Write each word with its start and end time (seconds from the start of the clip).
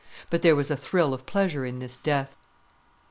But 0.31 0.41
there 0.41 0.55
was 0.55 0.71
a 0.71 0.75
thrill 0.75 1.13
of 1.13 1.27
pleasure 1.27 1.63
in 1.63 1.77
this 1.77 1.95
death. 1.95 2.35